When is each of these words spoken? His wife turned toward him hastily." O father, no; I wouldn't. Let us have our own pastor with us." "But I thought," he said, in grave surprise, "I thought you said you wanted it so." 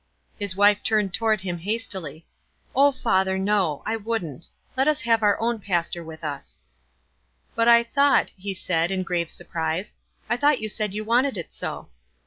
His 0.39 0.55
wife 0.55 0.81
turned 0.81 1.13
toward 1.13 1.41
him 1.41 1.59
hastily." 1.59 2.25
O 2.75 2.91
father, 2.91 3.37
no; 3.37 3.83
I 3.85 3.97
wouldn't. 3.97 4.49
Let 4.75 4.87
us 4.87 5.01
have 5.01 5.21
our 5.21 5.39
own 5.39 5.59
pastor 5.59 6.03
with 6.03 6.23
us." 6.23 6.59
"But 7.53 7.67
I 7.67 7.83
thought," 7.83 8.31
he 8.35 8.55
said, 8.55 8.89
in 8.89 9.03
grave 9.03 9.29
surprise, 9.29 9.93
"I 10.27 10.37
thought 10.37 10.59
you 10.59 10.69
said 10.69 10.95
you 10.95 11.03
wanted 11.05 11.37
it 11.37 11.53
so." 11.53 11.89